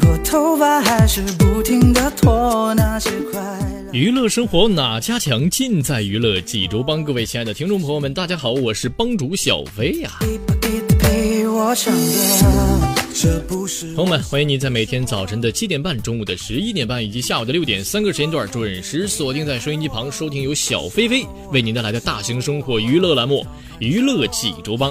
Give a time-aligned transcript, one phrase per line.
[0.00, 3.92] 拨头发还是不停的脱那些快乐。
[3.92, 5.48] 娱乐生活哪家强？
[5.48, 7.04] 尽在娱乐济州帮。
[7.04, 23.42] 各位亲爱的听众朋友们，大家好，我是帮主小飞呀、一把一的陪我唱歌，朋友们，欢迎您在每天早晨的七点半、中午的十一点半以及下午的六点三个时间段准时锁定在收音机旁，收听由小飞飞为您带来的大型生活娱乐栏目
[23.78, 24.90] 《娱乐济州帮》。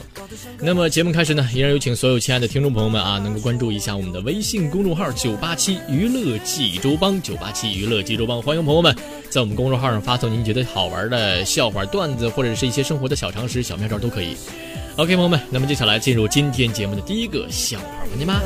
[0.60, 8.96] 那么节目开始呢，依然有请所有亲爱的听众朋友们啊，能够关注一下我们的微信公众号“九八七娱乐济州帮”，九八七娱乐济州帮，欢迎朋友们
[9.30, 14.36] 在我们公众号上发送您觉得好玩的笑话、段子，或者是一些生活的小常识、小妙招都可以。
[14.98, 18.42] OK，朋友们，那么接下来进入今天节目的第一个笑话环节吧。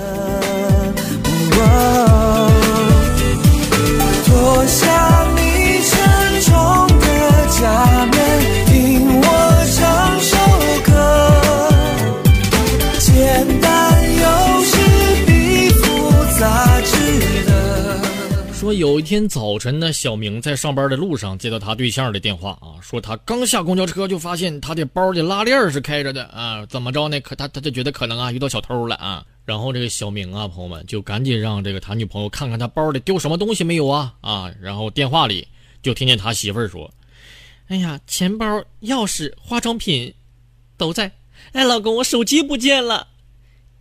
[4.25, 7.05] 脱下你沉重的
[7.49, 7.61] 假
[8.07, 8.17] 面，
[18.73, 27.19] 有一天早晨呢，小明在上班的路上接到他对象的电话啊，说他刚下公交车就发现他的包的拉链是开着的啊，怎么着呢？
[27.21, 35.47] 可他他就觉得可能啊遇到小偷了啊，然后这个小明啊，朋友们就赶紧让这个他女朋友看看他包里丢什么东西没有啊啊，然后电话里
[35.81, 36.91] 就听见他媳妇儿说
[37.67, 38.45] ：“哎呀，钱包、
[38.81, 40.13] 钥匙、化妆品
[40.75, 41.11] 都在。
[41.53, 43.07] 哎，老公，我手机不见了。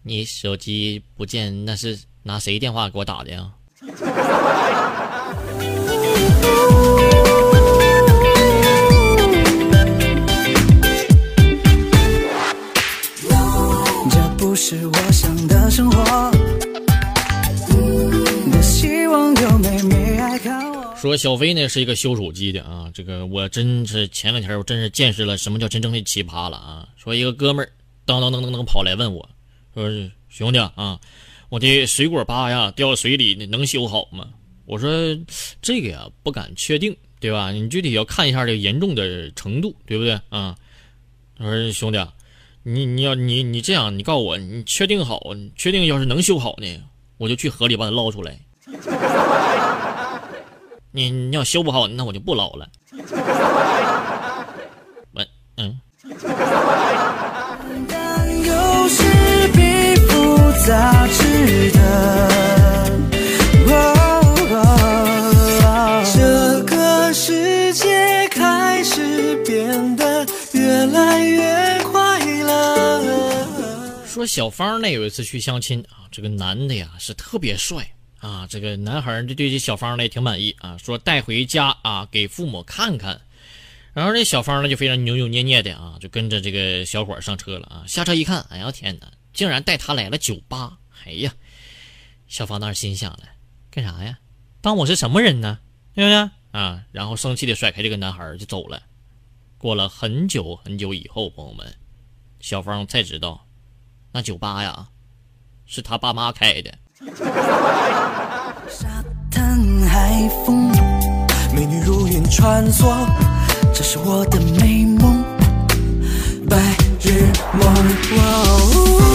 [0.03, 3.85] 你手机不见，那是拿谁电话给我打的呀？” 这
[14.37, 16.33] 不是我想的生活，
[20.97, 26.89] 说小飞呢是一个修手机的啊，这个我真是前两天我真是见识了什么叫真正的奇葩了啊！
[26.97, 27.71] 说一个哥们儿
[28.05, 29.29] 当当当当当跑来问我，
[29.73, 29.89] 说
[30.29, 30.99] 兄弟啊，
[31.49, 34.27] 我的水果疤呀掉水里能修好吗？
[34.67, 34.91] 我说
[35.63, 37.51] 这个呀不敢确定，对吧？
[37.51, 40.55] 你具体要看一下这个严重的程度，对不对啊？
[41.39, 42.07] 他说兄弟，
[42.65, 46.67] 你你要你你这样，你告诉我，你确定好，你确定要是能修好呢，
[47.17, 48.39] 我就去河里把它捞出来。
[50.91, 52.69] 你你要修不好，那我就不捞了。
[55.15, 55.25] 我
[55.57, 55.81] 嗯，
[60.69, 61.81] 杂值得。
[63.71, 63.75] 哦
[66.15, 74.05] 这个世界开始变得越来越快乐。
[74.07, 77.91] 说小芳呢有一次去相亲啊，这个男的呀是特别帅
[78.21, 83.19] 啊，这个男孩儿就对这小芳呢也挺满意啊，说带回家啊给父母看看。
[83.95, 87.85] 然后这小芳呢就非常扭扭捏捏的啊，就跟着这个小伙上车了啊。
[87.87, 89.07] 下车一看，哎呀天哪，
[89.39, 90.79] 竟然带他来了酒吧！
[91.07, 91.33] 哎呀，
[92.27, 93.21] 小芳当时心想了，
[93.71, 94.19] 干啥呀？
[94.61, 95.61] 当我是什么人呢？
[95.95, 96.61] 对不对？
[96.61, 98.83] 啊，然后生气的甩开这个男孩就走了。
[99.57, 101.73] 过了很久很久以后，朋友们，
[102.41, 103.47] 小芳才知道，
[104.11, 104.89] 那酒吧呀
[105.67, 106.77] 是他爸妈开的。
[108.69, 110.69] 沙滩海风，
[111.55, 113.09] 美女如云穿梭，
[113.73, 115.23] 这是我的美梦，
[116.49, 116.57] 白
[117.01, 119.08] 日梦。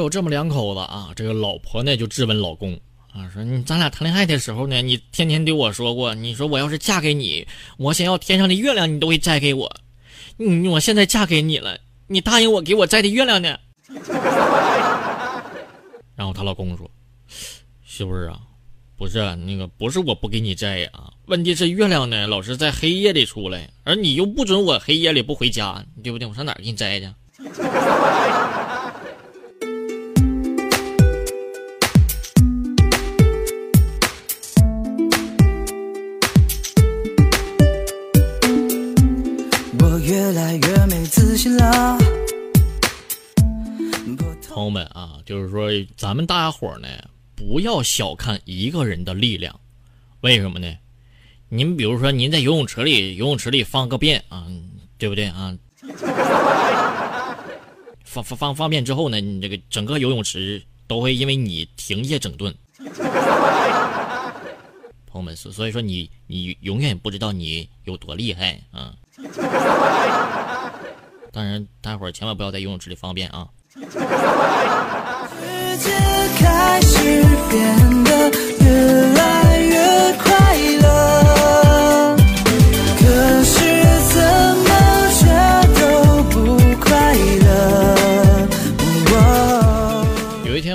[0.00, 2.72] 有这么两口子啊，这个老婆呢就质问老公
[3.12, 9.70] 啊，说你咱俩谈恋爱的时候呢，你天天对我说过，你说我要是嫁给你，我想要天上的月亮你都会摘给我，
[10.38, 13.56] 嗯，我现在嫁给你了，你答应我给我摘的月亮呢？
[16.16, 16.90] 然后她老公说，
[17.84, 18.40] 媳妇儿啊，
[18.96, 26.26] 不是那个，不是我不给你摘啊，问题是月亮呢老是在黑夜里出来，而你又不准我黑夜里不回家，对不对？
[26.28, 27.08] 我上哪儿给你摘去？
[45.30, 46.88] 就是说咱们大家伙儿呢，
[47.36, 49.60] 不要小看一个人的力量，
[50.22, 50.76] 为什么呢？
[51.48, 54.44] 您比如说，您在游泳池里，游泳池里放个便啊，
[54.98, 55.56] 对不对啊？
[58.02, 62.52] 放放放放便之后呢，你这个整个游泳池都会因为你停业整顿。
[65.06, 68.96] 朋友们，所所以说你你永远不知道你有多厉害啊！
[71.30, 73.46] 当然，大家伙儿千万不要在游泳池里方便啊！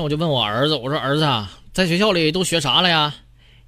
[0.03, 3.15] 我就问我儿子，我说儿子啊，在学校里都学啥了呀？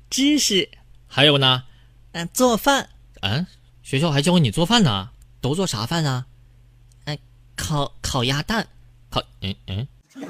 [0.08, 0.70] 知识，
[1.08, 1.64] 还有呢？
[2.12, 2.88] 嗯、做饭，
[3.22, 3.48] 嗯、
[3.82, 5.10] 学校还教你做饭呢？
[5.42, 6.28] 都做啥饭啊？
[7.56, 8.68] 烤烤鸭蛋，
[9.10, 9.88] 烤，嗯嗯，哦
[10.20, 10.26] 我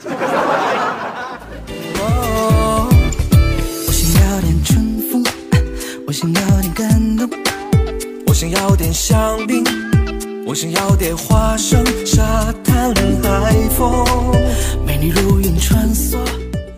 [3.93, 5.23] 想要点春风，
[6.05, 7.29] 我想要点感动，
[8.27, 9.63] 我想要点香槟，
[10.45, 12.93] 我想要点花生，沙滩
[13.23, 14.05] 海风，
[14.85, 16.17] 美女如云穿梭。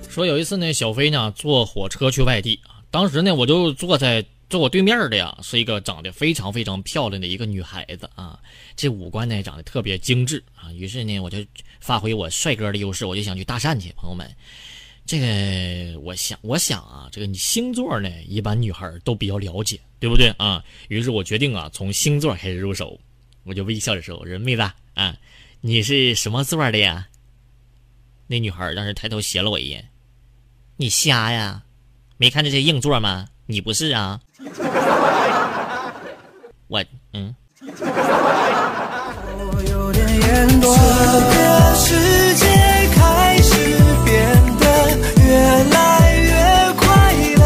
[0.08, 8.40] 说有一次呢，小飞呢坐火车去外地啊，当时呢我就坐在坐我对面的呀，是一个长得非常非常漂亮的一个女孩子啊，
[8.76, 11.38] 这五官呢长得特别精致啊，于是呢我就
[11.80, 14.28] 发挥我帅哥的优势，我就想去搭讪去，朋友们。
[15.06, 20.64] 这个我想，我想啊，这个你星座呢，一般女孩都比较了解，对不对啊？
[20.88, 23.00] 于是我决定啊，从星座开始入手。
[23.44, 24.62] 我就微笑着说：“我说妹子
[24.94, 25.18] 啊，
[25.62, 27.08] 你是什么座的呀？”
[28.28, 29.90] 那女孩当时抬头斜了我一眼
[30.78, 31.64] ：“你瞎呀？
[32.18, 33.30] 没看见这硬座吗？
[33.52, 34.20] 你不是啊？”
[36.70, 37.74] 我嗯，我
[39.72, 40.72] 有点眼多。
[40.76, 40.82] 这
[41.34, 42.46] 个世界
[42.94, 43.50] 开始
[44.06, 44.14] 变
[44.60, 44.64] 得
[45.26, 45.34] 越
[45.74, 46.30] 来越
[46.78, 46.86] 快
[47.40, 47.42] 乐，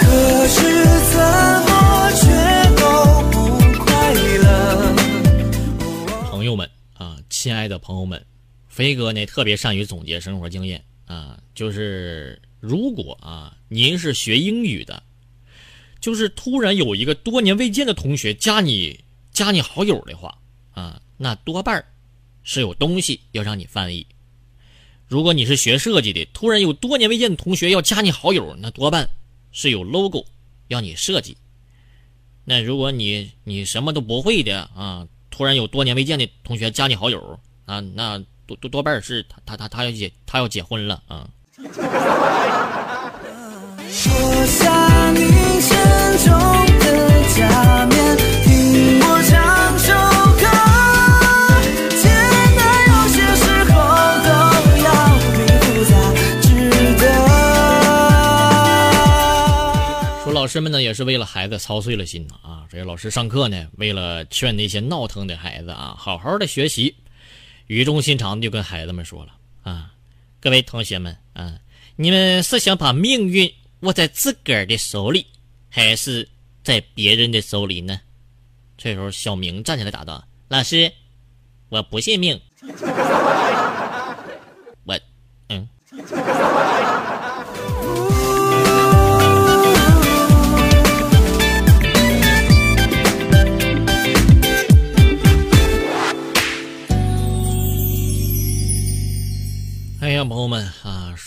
[0.00, 0.02] 可
[0.48, 0.58] 是
[1.12, 1.16] 怎
[1.62, 1.70] 么
[2.18, 2.24] 却
[2.74, 2.82] 都
[3.30, 3.32] 不
[3.84, 3.86] 快
[4.42, 4.46] 乐？
[6.32, 6.68] 朋友们
[6.98, 8.20] 啊，亲爱的朋友们，
[8.68, 15.02] 飞哥呢特别善于总结生活经验啊，就是如果啊您是学英语的，
[16.00, 18.98] 就是突然有一个多年未见的同学加你
[19.32, 20.38] 加你好友的话
[20.72, 21.84] 啊，那多半
[22.42, 24.06] 是有东西要让你翻译。
[25.06, 29.08] 如果你是学设计的，突然有多年未见的同学要加你好友，那多半
[29.52, 30.26] 是有 logo
[30.68, 31.36] 要你设计。
[32.44, 41.26] 那如果你你什么都不会的啊，突然有多年未见的同学加你好友啊，那多多多半是他他他他要结他要结婚了啊。
[60.24, 62.64] 说老师们呢也是为了孩子操碎了心呐啊！
[62.70, 66.94] 这些老师上课呢，为了劝那些闹腾的孩子啊，好好的学习，
[67.66, 69.92] 语重心长的就跟孩子们说了啊，
[70.40, 71.58] 各位同学们啊，
[71.96, 75.26] 你们是想把命运握在自个儿的手里，
[75.70, 76.28] 还是
[76.62, 77.98] 在别人的手里呢？
[78.76, 80.92] 这时候小明站起来答道：“老师，
[81.68, 82.38] 我不信命。
[84.84, 85.00] 我，
[85.48, 85.66] 嗯。”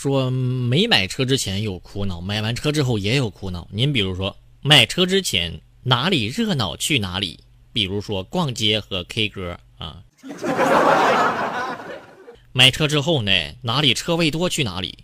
[0.08, 3.68] 说没买车之前有苦恼，买完车之后也有苦恼。
[3.70, 7.38] 您比如说，买车之前哪里热闹去哪里，
[7.74, 9.98] 比如说逛街和 K 歌啊。
[12.52, 14.96] 买车之后呢，哪里车位多去哪里，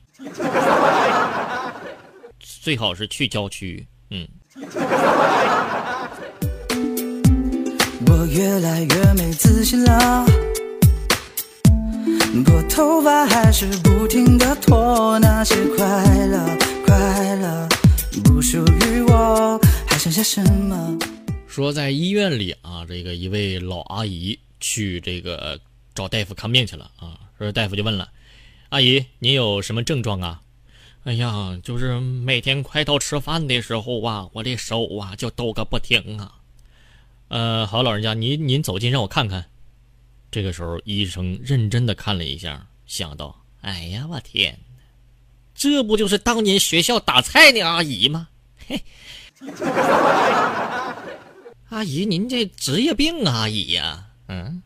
[2.40, 3.87] 最好是去郊区。
[4.08, 4.26] 嗯，
[8.06, 10.25] 我越来越没自信了，
[12.43, 17.69] 拨头发还是不停的脱，那些快乐快乐
[18.25, 20.99] 不属于我，还剩下什么？
[21.47, 25.61] 说在医院里啊，这个一位老阿姨去这个
[25.95, 27.21] 找大夫看病去了啊。
[27.38, 28.09] 说大夫就问了，
[28.71, 30.41] 阿姨您有什么症状啊？
[31.05, 36.33] 哎呀，就是每天快到吃饭的时候啊，我这手啊就抖个不停啊。
[37.29, 39.45] 呃，好，老人家，您您走近让我看看。
[40.35, 44.59] 这个时候，医生认真的看了一下，想到：哎呀，我天
[45.55, 48.26] 这不就是当年学校打菜那阿姨吗？
[48.67, 48.83] 嘿，
[51.69, 54.61] 阿姨，您这职业病啊，阿姨呀，嗯。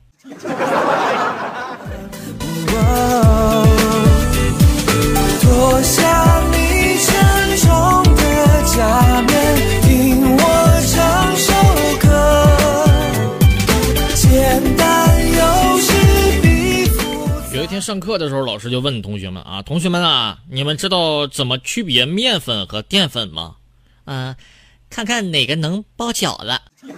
[5.43, 9.37] 脱下你沉重的假面，
[17.81, 23.57] 上课的时候，老师就问同学们啊：“同学们啊，你们知道怎么区别面粉和淀粉吗？”
[24.07, 24.35] 嗯、
[24.91, 26.61] 看看哪个能包饺子。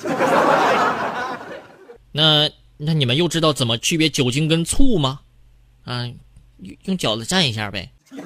[2.13, 5.21] 那那你们又知道怎么区别酒精跟醋吗？
[5.85, 6.09] 啊、
[6.85, 7.91] 用饺子蘸一下呗。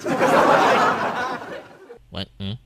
[2.11, 2.57] 我嗯。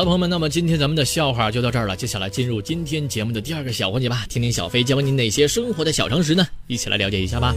[0.00, 1.94] 了，朋友们，那么今天咱们的笑话就到这儿了。
[1.94, 6.46] 接下来进入今天节目的第二个小环节吧，听听小飞教你哪些生活的小常识呢？
[6.68, 7.54] 一起来了解一下吧。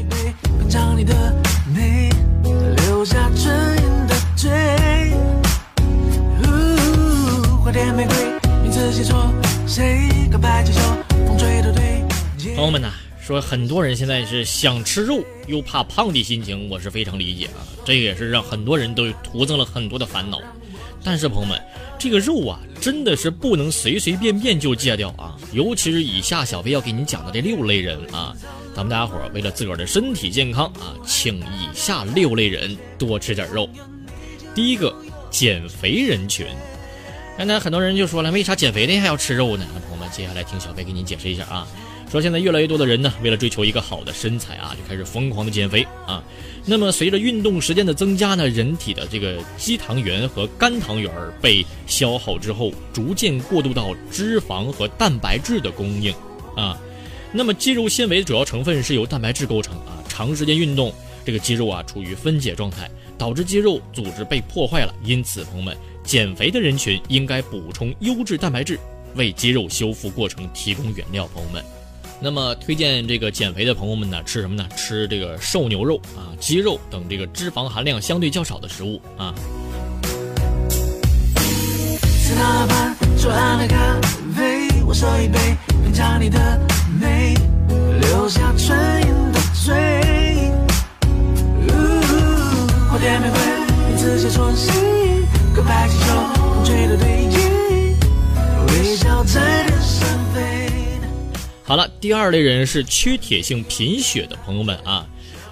[12.56, 17.64] 朋友们呐，说很多人现在是想吃肉又怕胖的心情，我是非常理解啊。
[17.86, 20.40] 这也是让很多人都徒增了很多的烦恼。
[21.04, 21.62] 但是朋友们，
[22.00, 25.36] 这个肉啊，真的是不能随随便便就戒掉啊！
[25.52, 28.34] 尤其是以下小飞要给你讲的这六类人啊，
[28.74, 33.70] 咱们大家伙儿为了自个儿的身体健康啊，请以下六类人多吃点肉。
[34.56, 34.96] 第一个，
[35.30, 36.48] 减肥人群。
[37.38, 39.66] 那那很多人就说了，为啥减肥的还要吃肉呢？
[39.74, 41.68] 那朋友们，接下来听小飞给您解释一下啊。
[42.12, 46.24] 说现在越来越多的人呢，为了追求一个好的身材啊，就开始疯狂的减肥啊。
[46.66, 56.14] 那么随着运动时间的增加呢，人体的这个肌糖原和肝糖原被消耗之后，逐渐过渡到脂肪和蛋白质的供应
[56.56, 56.80] 啊。
[57.34, 60.02] 那么肌肉纤维的主要成分是由蛋白质构成啊。
[60.08, 60.94] 长时间运动，
[61.26, 64.94] 这个肌肉啊处于分解状态，导致肌肉组织被破坏了。
[65.04, 68.80] 因此，朋友们，减肥的人群应该补充优质蛋白质，
[69.16, 71.28] 为肌肉修复过程提供原料。
[71.34, 71.83] 朋友们。
[72.20, 74.66] 那么推荐这个减肥的朋友们呢，吃什么呢？
[74.76, 79.36] 吃这个瘦牛肉啊、鸡肉等这个脂肪含量相对较少的食物啊。
[88.02, 88.78] 留下唇
[101.66, 105.08] 好了，第二类人是缺铁性贫血的朋友们啊。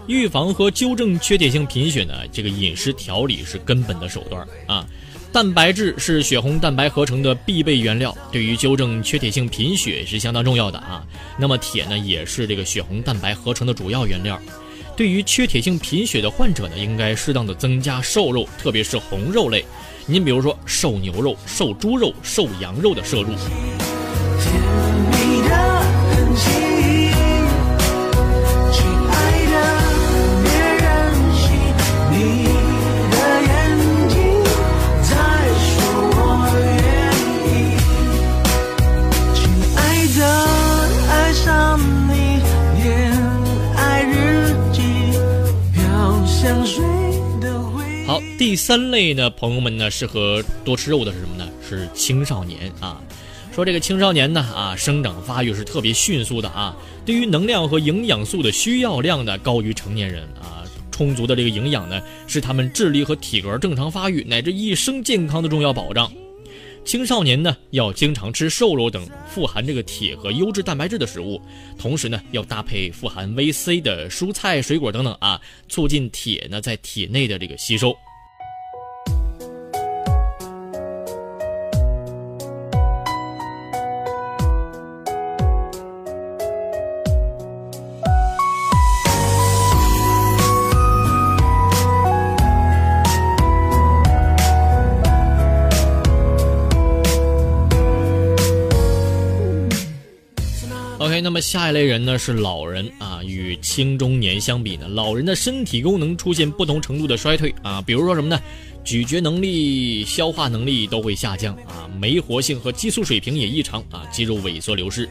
[0.07, 4.85] 预防和纠正缺铁性贫血呢，这个饮食调理是根本的手段啊。
[5.31, 11.05] 蛋白质是血红蛋白合成的必备原料，对于纠正缺铁性贫血是相当重要的啊。
[11.37, 14.37] 那么铁呢，也是这个血红蛋白合成的主要原料。
[14.97, 19.63] 对于缺铁性贫血的患者呢，应该适当的增加瘦肉，特别是红肉类。
[20.05, 23.33] 您比如说瘦牛肉、瘦猪肉、瘦羊肉的摄入。
[48.37, 51.47] 第三类呢，朋友们呢，适合多吃肉的是什么呢？
[51.67, 52.99] 是青少年啊。
[53.53, 56.73] 说这个青少年呢，啊，生长发育是特别迅速的啊，
[57.05, 60.63] 对于能量和营养素的需要量呢，高于成年人啊。
[60.89, 66.09] 充足的这个营养呢，是他们智力和体格正常发育乃至一生健康的重要保障。
[66.85, 71.41] 青少年呢，要经常吃瘦肉等富含这个铁和优质蛋白质的食物，
[71.77, 77.93] 同时呢，要搭配富含维 C 的蔬菜、水果等等啊，促进铁呢在体内的这个吸收。
[101.31, 108.37] 那么下一类人呢是老人啊，与青中年相比呢，老人的身体功能出现不同程度的衰退啊，比如说什么呢？
[108.83, 115.07] 咀嚼能力、消化能力都会下降啊，酶活性和激素水平也异常啊，肌肉萎缩流失。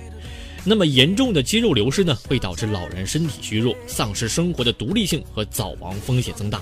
[0.63, 6.61] 那么严重的肌肉流失呢，会导致老人身体虚弱，丧失生活的独立性和早亡风险增大。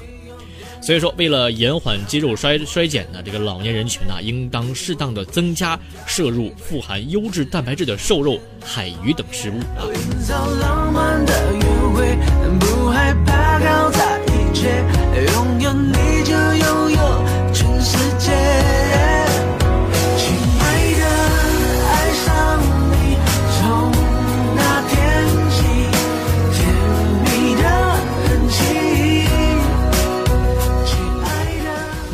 [0.80, 9.84] 所以说，为了延缓肌肉衰衰减呢，这个老年人群呢，应当适当的增加摄入富含优质蛋白质的瘦肉、海鱼等食物啊。
[9.92, 11.60] 营造浪漫的约
[11.94, 12.16] 会，
[12.58, 14.82] 不害怕搞砸一切，
[15.34, 18.77] 拥有你就拥有全世界。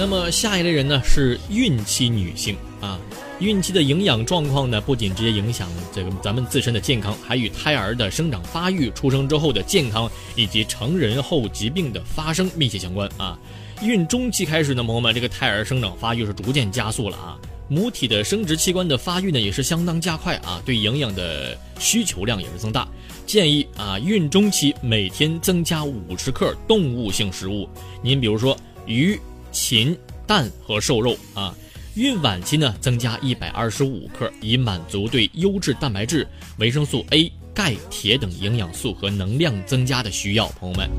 [0.05, 3.01] 那么下一类人呢是孕期女性啊，
[3.41, 13.39] 孕期的营养状况呢，不仅直接影响这个咱们自身的健康，还与胎儿的生长发育、出生之后的健康以及成人后疾病的发生密切相关啊。
[13.81, 22.87] 孕中期开始呢，朋友们，这个胎儿生长发育是逐渐加速了啊，母体的生殖器官的发育呢也是相当加快啊，对营养的需求量也是增大。
[23.25, 27.67] 建议啊，孕中期每天增加五十克动物性食物，
[28.03, 29.19] 您比如说鱼、
[29.55, 29.97] 禽、
[30.27, 31.55] 蛋和瘦肉啊。
[31.95, 36.27] 孕晚期呢，增加一百二十五克，以满足对优质蛋白质、
[36.59, 40.49] 维生素 A、钙、铁等营养素和能量增加的需要。
[40.59, 40.91] 朋友们，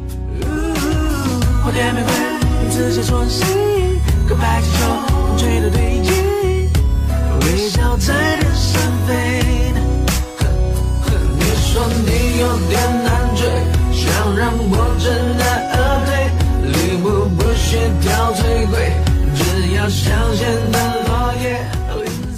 [1.62, 2.13] 花店玫瑰，
[2.69, 3.45] 自写戳心，
[4.29, 6.13] 告白气球，风吹的对劲，
[7.41, 9.13] 微笑在天上飞。
[11.38, 13.43] 你说你有点难追，
[13.91, 15.43] 想让我知难，
[17.75, 18.91] 物不需挑最贵，
[19.36, 21.60] 只要香榭的落叶。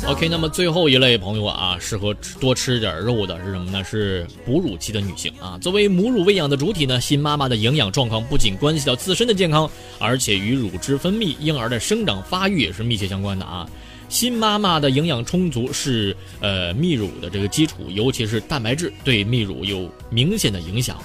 [0.08, 3.84] OK，那么最后一类朋友啊，适合吃多吃点肉的是什么呢？
[3.84, 5.58] 是哺乳期的女性啊。
[5.62, 13.67] 作为母乳喂养的主体呢，新妈妈的营养状况不仅关系到自身的健康，而且与乳汁分泌、婴儿的生长发育也是密切相关的啊。
[14.08, 20.97] 新妈妈的营养充足是呃泌乳的这个基础，尤其是蛋白质对泌乳有明显的影响。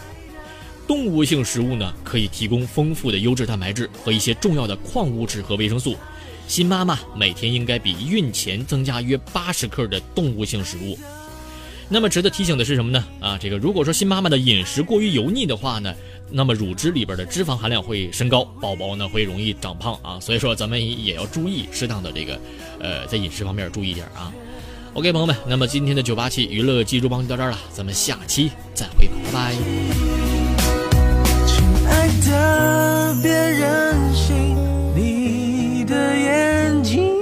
[0.92, 5.96] 动物性食物呢，可以提供丰富的优质蛋白质和一些重要的矿物质和维生素。
[6.46, 10.98] 新妈妈每天应该比孕前增加约八十克的动物性食物。
[11.88, 13.02] 那么值得提醒的是什么呢？
[13.20, 15.94] 啊，这个如果说新妈妈的饮食过于油腻的话呢，
[16.30, 20.20] 那么乳汁里边的脂肪含量会升高，宝宝呢会容易长胖啊。
[20.20, 22.38] 所以说咱们也要注意适当的这个，
[22.78, 24.30] 呃，在饮食方面注意一点啊。
[24.92, 30.21] OK，朋友们，那么今天的九八七娱乐记住帮就到这儿了，咱们下期再会吧，拜拜。
[32.42, 34.56] 特别任性
[34.96, 37.14] 你的眼睛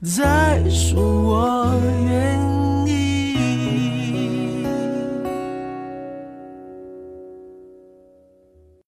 [0.00, 1.74] 在说我
[2.06, 2.29] 愿